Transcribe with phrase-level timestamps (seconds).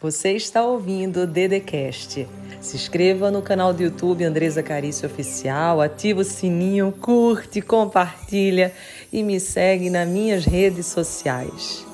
[0.00, 2.28] Você está ouvindo o Dedecast.
[2.60, 8.72] Se inscreva no canal do YouTube Andresa Carício Oficial, ativa o sininho, curte, compartilha
[9.12, 11.84] e me segue nas minhas redes sociais.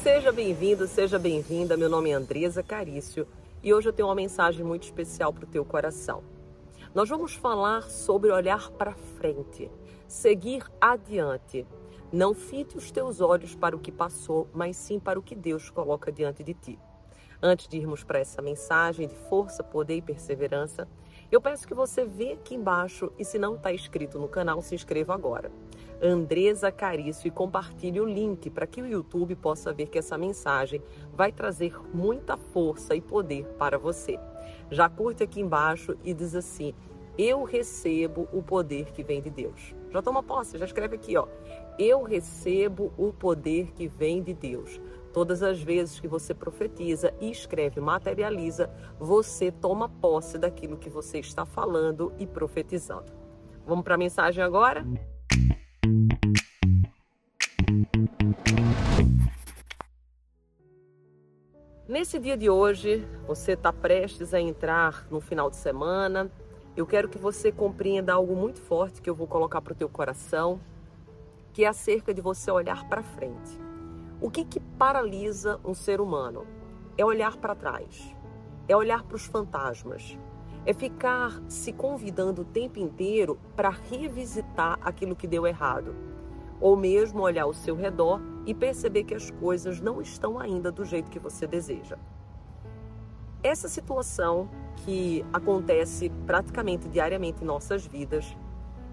[0.00, 1.76] Seja bem-vindo, seja bem-vinda.
[1.76, 3.26] Meu nome é Andresa Carício
[3.64, 6.22] e hoje eu tenho uma mensagem muito especial para o teu coração.
[6.94, 9.68] Nós vamos falar sobre olhar para frente,
[10.06, 11.66] seguir adiante.
[12.12, 15.70] Não fite os teus olhos para o que passou, mas sim para o que Deus
[15.70, 16.78] coloca diante de ti.
[17.42, 20.86] Antes de irmos para essa mensagem de força, poder e perseverança,
[21.30, 24.74] eu peço que você vê aqui embaixo e se não está inscrito no canal, se
[24.74, 25.50] inscreva agora.
[26.02, 30.82] Andresa Carício e compartilhe o link para que o YouTube possa ver que essa mensagem
[31.14, 34.20] vai trazer muita força e poder para você.
[34.70, 36.74] Já curte aqui embaixo e diz assim:
[37.16, 39.74] Eu recebo o poder que vem de Deus.
[39.92, 41.28] Já toma posse, já escreve aqui, ó.
[41.78, 44.78] Eu recebo o poder que vem de Deus.
[45.10, 51.18] Todas as vezes que você profetiza e escreve, materializa, você toma posse daquilo que você
[51.18, 53.10] está falando e profetizando.
[53.66, 54.84] Vamos para a mensagem agora?
[61.88, 66.30] Nesse dia de hoje, você está prestes a entrar no final de semana.
[66.76, 69.88] Eu quero que você compreenda algo muito forte que eu vou colocar para o teu
[69.88, 70.60] coração
[71.52, 73.60] que é acerca de você olhar para frente.
[74.20, 76.46] O que, que paralisa um ser humano?
[76.96, 78.14] É olhar para trás,
[78.68, 80.18] é olhar para os fantasmas,
[80.64, 85.94] é ficar se convidando o tempo inteiro para revisitar aquilo que deu errado,
[86.60, 90.84] ou mesmo olhar ao seu redor e perceber que as coisas não estão ainda do
[90.84, 91.98] jeito que você deseja.
[93.42, 98.36] Essa situação que acontece praticamente diariamente em nossas vidas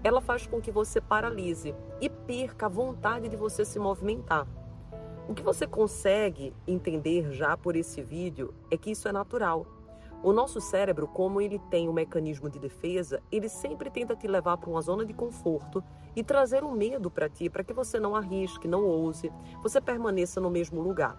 [0.02, 4.46] ela faz com que você paralise e perca a vontade de você se movimentar.
[5.28, 9.66] O que você consegue entender já por esse vídeo é que isso é natural.
[10.22, 14.56] O nosso cérebro, como ele tem um mecanismo de defesa, ele sempre tenta te levar
[14.58, 15.82] para uma zona de conforto
[16.14, 19.80] e trazer o um medo para ti, para que você não arrisque, não ouse, você
[19.80, 21.16] permaneça no mesmo lugar.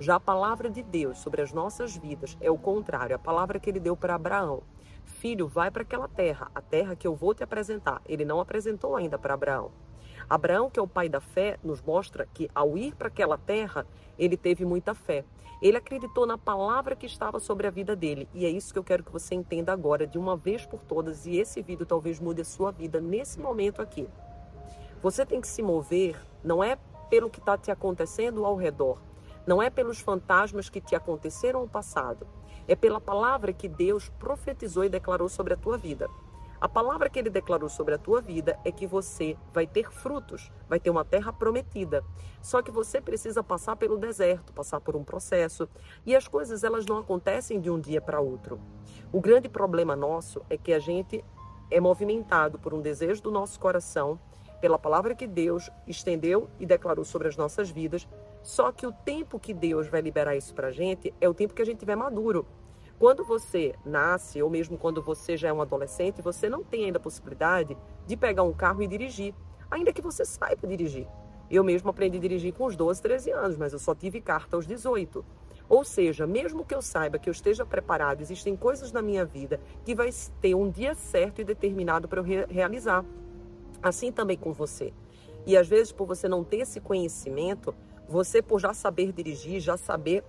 [0.00, 3.70] Já a palavra de Deus sobre as nossas vidas é o contrário, a palavra que
[3.70, 4.62] ele deu para Abraão.
[5.04, 8.00] Filho, vai para aquela terra, a terra que eu vou te apresentar.
[8.06, 9.70] Ele não apresentou ainda para Abraão.
[10.28, 13.86] Abraão, que é o pai da fé, nos mostra que ao ir para aquela terra,
[14.18, 15.24] ele teve muita fé.
[15.60, 18.28] Ele acreditou na palavra que estava sobre a vida dele.
[18.34, 21.26] E é isso que eu quero que você entenda agora, de uma vez por todas.
[21.26, 24.08] E esse vídeo talvez mude a sua vida nesse momento aqui.
[25.02, 26.78] Você tem que se mover, não é
[27.10, 28.98] pelo que está te acontecendo ao redor,
[29.46, 32.26] não é pelos fantasmas que te aconteceram no passado,
[32.72, 36.08] é pela palavra que Deus profetizou e declarou sobre a tua vida.
[36.58, 40.50] A palavra que ele declarou sobre a tua vida é que você vai ter frutos,
[40.70, 42.02] vai ter uma terra prometida.
[42.40, 45.68] Só que você precisa passar pelo deserto, passar por um processo,
[46.06, 48.58] e as coisas elas não acontecem de um dia para outro.
[49.12, 51.22] O grande problema nosso é que a gente
[51.70, 54.18] é movimentado por um desejo do nosso coração,
[54.62, 58.08] pela palavra que Deus estendeu e declarou sobre as nossas vidas,
[58.42, 61.52] só que o tempo que Deus vai liberar isso para a gente é o tempo
[61.52, 62.46] que a gente tiver maduro.
[63.02, 66.98] Quando você nasce, ou mesmo quando você já é um adolescente, você não tem ainda
[66.98, 67.76] a possibilidade
[68.06, 69.34] de pegar um carro e dirigir,
[69.68, 71.08] ainda que você saiba dirigir.
[71.50, 74.54] Eu mesmo aprendi a dirigir com os 12, 13 anos, mas eu só tive carta
[74.54, 75.24] aos 18.
[75.68, 79.58] Ou seja, mesmo que eu saiba que eu esteja preparado, existem coisas na minha vida
[79.84, 80.10] que vai
[80.40, 83.04] ter um dia certo e determinado para eu re realizar.
[83.82, 84.94] Assim também com você.
[85.44, 87.74] E às vezes, por você não ter esse conhecimento,
[88.08, 90.22] você, por já saber dirigir, já saber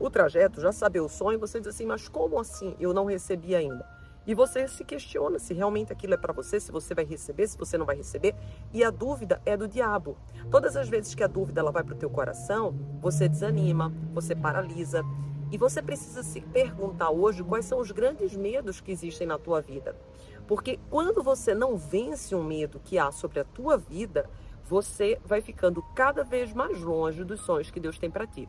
[0.00, 3.54] o trajeto, já saber o sonho, você diz assim, mas como assim eu não recebi
[3.54, 3.86] ainda?
[4.26, 7.58] E você se questiona se realmente aquilo é para você, se você vai receber, se
[7.58, 8.34] você não vai receber.
[8.72, 10.16] E a dúvida é do diabo.
[10.50, 14.34] Todas as vezes que a dúvida ela vai para o teu coração, você desanima, você
[14.34, 15.02] paralisa.
[15.50, 19.60] E você precisa se perguntar hoje quais são os grandes medos que existem na tua
[19.60, 19.96] vida.
[20.46, 24.28] Porque quando você não vence um medo que há sobre a tua vida,
[24.64, 28.48] você vai ficando cada vez mais longe dos sonhos que Deus tem para ti.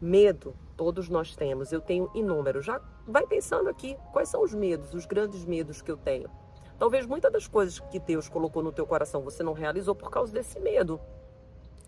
[0.00, 2.64] Medo, todos nós temos, eu tenho inúmeros.
[2.64, 6.30] Já vai pensando aqui, quais são os medos, os grandes medos que eu tenho?
[6.78, 10.32] Talvez muitas das coisas que Deus colocou no teu coração você não realizou por causa
[10.32, 10.98] desse medo.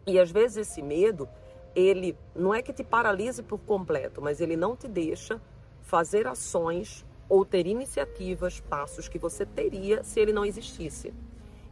[0.07, 1.27] E às vezes esse medo,
[1.75, 5.41] ele não é que te paralise por completo, mas ele não te deixa
[5.81, 11.15] fazer ações ou ter iniciativas, passos que você teria se ele não existisse.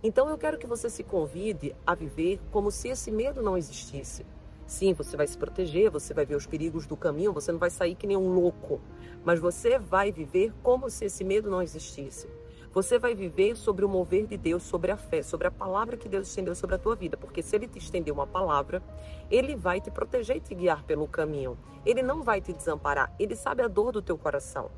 [0.03, 4.25] Então eu quero que você se convide a viver como se esse medo não existisse.
[4.71, 7.71] Sim, você vai se proteger, você vai ver os perigos do caminho, você não vai
[7.71, 8.81] sair que nem um louco,
[9.25, 12.29] mas você vai viver como se esse medo não existisse.
[12.73, 16.09] Você vai viver sobre o mover de Deus, sobre a fé, sobre a palavra que
[16.09, 17.17] Deus estendeu sobre a tua vida.
[17.17, 18.81] Porque se Ele te estender uma palavra,
[19.29, 21.59] Ele vai te proteger e te guiar pelo caminho.
[21.85, 23.13] Ele não vai te desamparar.
[23.19, 24.71] Ele sabe a dor do teu coração.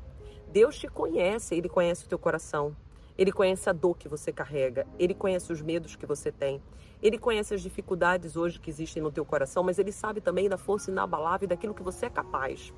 [0.51, 2.75] Deus te conhece, Ele conhece o teu coração.
[3.17, 6.61] Ele conhece a dor que você carrega, ele conhece os medos que você tem,
[7.01, 10.57] ele conhece as dificuldades hoje que existem no teu coração, mas ele sabe também da
[10.57, 12.73] força inabalável e daquilo que você é capaz.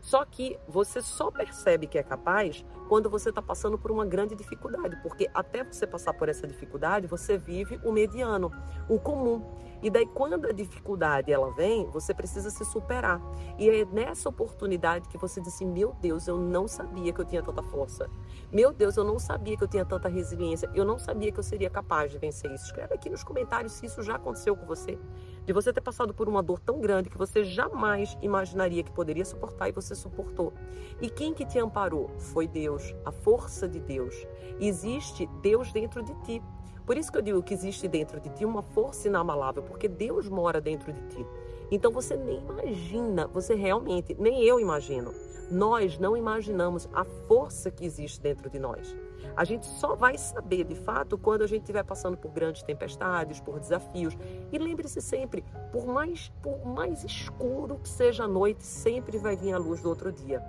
[0.00, 4.34] Só que você só percebe que é capaz quando você está passando por uma grande
[4.34, 8.50] dificuldade, porque até você passar por essa dificuldade, você vive o mediano,
[8.88, 9.40] o comum.
[9.82, 13.20] E daí, quando a dificuldade ela vem, você precisa se superar.
[13.58, 17.24] E é nessa oportunidade que você diz assim: Meu Deus, eu não sabia que eu
[17.24, 18.10] tinha tanta força.
[18.52, 20.70] Meu Deus, eu não sabia que eu tinha tanta resiliência.
[20.74, 22.66] Eu não sabia que eu seria capaz de vencer isso.
[22.66, 24.98] Escreve aqui nos comentários se isso já aconteceu com você.
[25.46, 29.24] De você ter passado por uma dor tão grande que você jamais imaginaria que poderia
[29.24, 30.52] suportar e você suportou.
[31.00, 32.10] E quem que te amparou?
[32.18, 34.14] Foi Deus, a força de Deus.
[34.58, 36.42] Existe Deus dentro de ti.
[36.84, 40.28] Por isso que eu digo que existe dentro de ti uma força inabalável, porque Deus
[40.28, 41.26] mora dentro de ti.
[41.70, 45.12] Então você nem imagina, você realmente, nem eu imagino.
[45.50, 48.96] Nós não imaginamos a força que existe dentro de nós.
[49.36, 53.40] A gente só vai saber de fato quando a gente estiver passando por grandes tempestades,
[53.40, 54.16] por desafios.
[54.52, 59.52] E lembre-se sempre, por mais, por mais escuro que seja a noite, sempre vai vir
[59.52, 60.40] a luz do outro dia.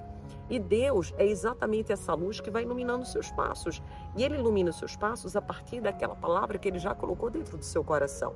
[0.50, 3.82] E Deus é exatamente essa luz que vai iluminando os seus passos.
[4.16, 7.58] E Ele ilumina os seus passos a partir daquela palavra que Ele já colocou dentro
[7.58, 8.36] do seu coração.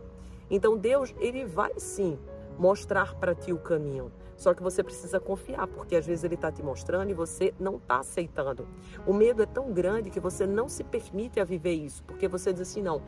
[0.49, 2.17] Então Deus, Ele vai sim
[2.57, 4.11] mostrar para ti o caminho.
[4.37, 7.77] Só que você precisa confiar, porque às vezes ele está te mostrando e você não
[7.77, 8.67] está aceitando.
[9.05, 12.51] O medo é tão grande que você não se permite a viver isso, porque você
[12.51, 13.01] diz assim: não,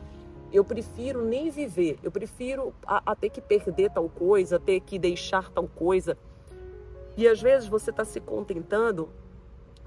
[0.50, 4.98] eu prefiro nem viver, eu prefiro a, a ter que perder tal coisa, ter que
[4.98, 6.16] deixar tal coisa.
[7.18, 9.08] E às vezes você está se contentando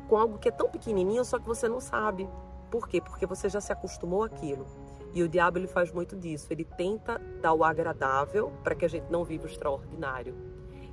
[0.09, 2.27] com algo que é tão pequenininho, só que você não sabe.
[2.69, 2.99] Por quê?
[2.99, 4.67] Porque você já se acostumou àquilo.
[5.13, 6.47] E o diabo ele faz muito disso.
[6.49, 10.35] Ele tenta dar o agradável para que a gente não viva o extraordinário.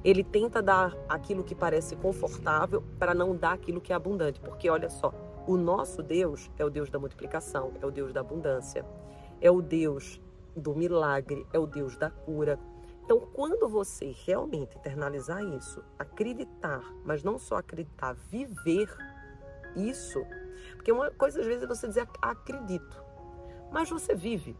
[0.05, 4.39] Ele tenta dar aquilo que parece confortável para não dar aquilo que é abundante.
[4.39, 5.13] Porque olha só,
[5.45, 8.87] o nosso Deus é o Deus da multiplicação, é o Deus da abundância,
[9.41, 10.21] é o Deus
[10.55, 12.61] do milagre, é o Deus da cura.
[13.09, 18.95] Então, quando você realmente internalizar isso, acreditar, mas não só acreditar, viver
[19.75, 20.23] isso,
[20.75, 23.03] porque uma coisa às vezes é você dizer acredito,
[23.73, 24.55] mas você vive.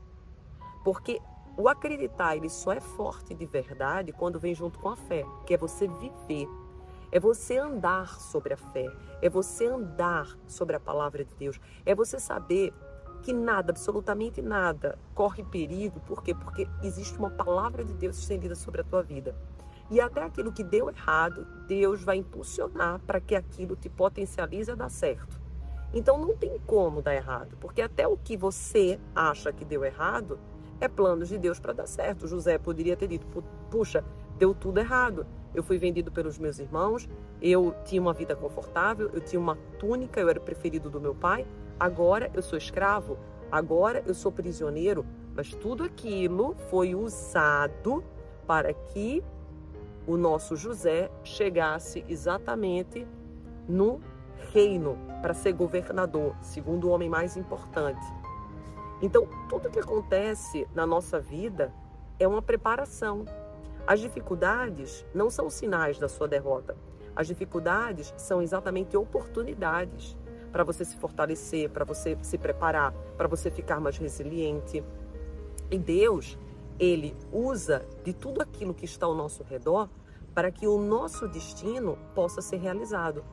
[0.83, 1.21] Porque
[1.59, 5.53] o acreditar ele só é forte de verdade quando vem junto com a fé, que
[5.53, 6.49] é você viver.
[7.13, 8.87] É você andar sobre a fé,
[9.21, 12.73] é você andar sobre a palavra de Deus, é você saber
[13.23, 16.01] que nada, absolutamente nada, corre perigo.
[16.01, 16.35] Por quê?
[16.35, 19.35] Porque existe uma palavra de Deus estendida sobre a tua vida.
[19.91, 24.75] E até aquilo que deu errado, Deus vai impulsionar para que aquilo te potencialize a
[24.75, 25.41] dar certo.
[25.95, 30.39] Então não tem como dar errado, porque até o que você acha que deu errado
[30.81, 32.29] é planos de Deus para dar certo.
[32.29, 33.27] José poderia ter dito:
[33.71, 34.05] puxa,
[34.39, 35.27] deu tudo errado.
[35.55, 37.09] Eu fui vendido pelos meus irmãos,
[37.41, 41.15] eu tinha uma vida confortável, eu tinha uma túnica, eu era o preferido do meu
[41.15, 41.47] pai,
[41.79, 43.17] Agora eu sou escravo,
[43.53, 48.03] agora eu sou prisioneiro, mas tudo aquilo foi usado
[48.47, 49.23] para que
[50.07, 53.07] o nosso José chegasse exatamente
[53.69, 54.01] no
[54.53, 58.05] reino para ser governador, segundo o homem mais importante.
[59.01, 61.73] Então, tudo que acontece na nossa vida
[62.19, 63.25] é uma preparação.
[63.87, 66.77] As dificuldades não são sinais da sua derrota.
[67.15, 70.17] As dificuldades são exatamente oportunidades
[70.51, 74.83] para você se fortalecer, para você se preparar, para você ficar mais resiliente.
[75.71, 76.39] E Deus,
[76.79, 79.89] ele usa de tudo aquilo que está ao nosso redor
[80.35, 83.25] para que o nosso destino possa ser realizado.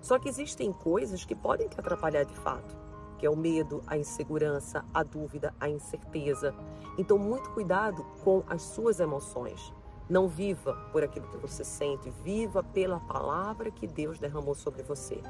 [0.00, 2.76] Só que existem coisas que podem te atrapalhar de fato,
[3.16, 6.54] que é o medo, a insegurança, a dúvida, a incerteza.
[6.96, 9.72] Então, muito cuidado com as suas emoções.
[10.08, 15.20] Não viva por aquilo que você sente, viva pela palavra que Deus derramou sobre você.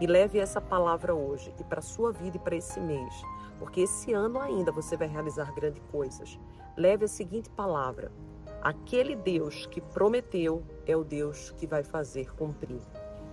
[0.00, 3.12] E leve essa palavra hoje e para sua vida e para esse mês,
[3.58, 6.38] porque esse ano ainda você vai realizar grandes coisas.
[6.76, 8.12] Leve a seguinte palavra:
[8.62, 12.80] aquele Deus que prometeu é o Deus que vai fazer cumprir.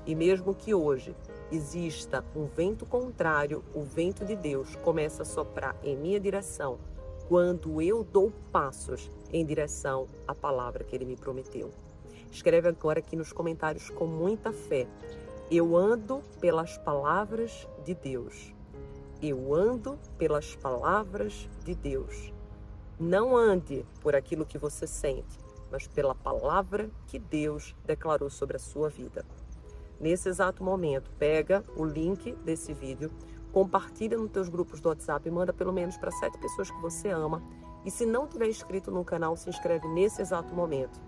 [0.08, 1.16] E mesmo que hoje
[1.52, 6.80] exista um vento contrário, o vento de Deus começa a soprar em minha direção
[7.28, 11.72] quando eu dou passos em direção à palavra que ele me prometeu.
[12.32, 14.88] Escreve agora aqui nos comentários com muita fé
[15.50, 18.54] eu ando pelas palavras de Deus.
[19.22, 22.34] Eu ando pelas palavras de Deus.
[23.00, 25.38] Não ande por aquilo que você sente,
[25.72, 29.24] mas pela palavra que Deus declarou sobre a sua vida.
[30.00, 33.12] Nesse exato momento, pega o link desse vídeo,
[33.52, 37.42] compartilha nos teus grupos do WhatsApp, manda pelo menos para sete pessoas que você ama.
[37.86, 41.00] E se não tiver inscrito no canal, se inscreve nesse exato momento,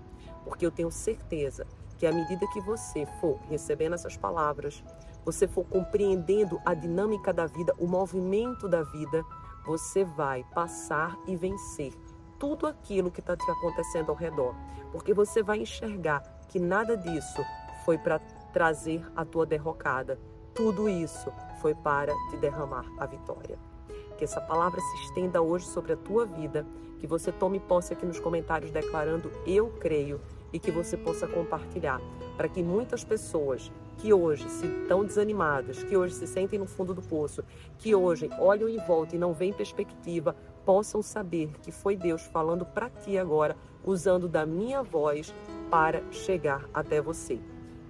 [0.44, 1.66] porque eu tenho certeza
[1.98, 4.84] que à medida que você for recebendo essas palavras,
[5.26, 9.24] você for compreendendo a dinâmica da vida, o movimento da vida,
[9.66, 11.94] você vai passar e vencer
[12.40, 14.56] tudo aquilo que está te acontecendo ao redor,
[14.92, 17.44] porque você vai enxergar que nada disso
[17.84, 18.20] foi para
[18.54, 20.20] trazer a tua derrocada.
[20.54, 23.58] Tudo isso foi para te derramar a vitória.
[24.18, 26.66] Que essa palavra se estenda hoje sobre a tua vida,
[27.00, 30.20] que você tome posse aqui nos comentários declarando eu creio
[30.52, 32.02] e que você possa compartilhar
[32.36, 36.94] para que muitas pessoas que hoje se estão desanimadas, que hoje se sentem no fundo
[36.94, 37.44] do poço,
[37.78, 40.36] que hoje olham em volta e não veem perspectiva,
[40.66, 45.34] possam saber que foi Deus falando para ti agora, usando da minha voz
[45.70, 47.40] para chegar até você.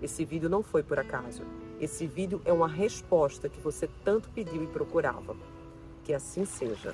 [0.02, 1.44] Esse vídeo não foi por acaso.
[1.80, 5.36] Esse vídeo é uma resposta que você tanto pediu e procurava.
[6.04, 6.94] Que assim seja.